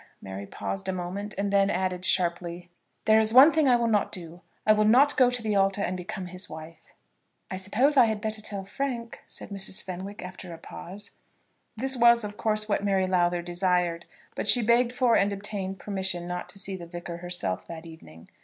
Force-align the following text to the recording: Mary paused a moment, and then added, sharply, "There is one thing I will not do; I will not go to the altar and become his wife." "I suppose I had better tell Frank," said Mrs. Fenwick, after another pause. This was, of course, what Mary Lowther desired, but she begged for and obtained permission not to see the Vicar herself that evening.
Mary 0.19 0.47
paused 0.47 0.87
a 0.89 0.91
moment, 0.91 1.35
and 1.37 1.53
then 1.53 1.69
added, 1.69 2.03
sharply, 2.03 2.71
"There 3.05 3.19
is 3.19 3.31
one 3.35 3.51
thing 3.51 3.67
I 3.67 3.75
will 3.75 3.85
not 3.85 4.11
do; 4.11 4.41
I 4.65 4.73
will 4.73 4.83
not 4.85 5.15
go 5.15 5.29
to 5.29 5.43
the 5.43 5.55
altar 5.55 5.83
and 5.83 5.95
become 5.95 6.25
his 6.25 6.49
wife." 6.49 6.91
"I 7.51 7.57
suppose 7.57 7.95
I 7.97 8.05
had 8.05 8.19
better 8.19 8.41
tell 8.41 8.65
Frank," 8.65 9.19
said 9.27 9.49
Mrs. 9.49 9.83
Fenwick, 9.83 10.23
after 10.23 10.47
another 10.47 10.61
pause. 10.63 11.11
This 11.77 11.95
was, 11.95 12.23
of 12.23 12.35
course, 12.35 12.67
what 12.67 12.83
Mary 12.83 13.05
Lowther 13.05 13.43
desired, 13.43 14.07
but 14.33 14.47
she 14.47 14.63
begged 14.63 14.91
for 14.91 15.15
and 15.15 15.31
obtained 15.31 15.77
permission 15.77 16.27
not 16.27 16.49
to 16.49 16.57
see 16.57 16.75
the 16.75 16.87
Vicar 16.87 17.17
herself 17.17 17.67
that 17.67 17.85
evening. 17.85 18.27